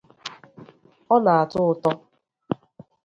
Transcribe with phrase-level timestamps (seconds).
[1.13, 1.91] ọ ná-atọ ụtọ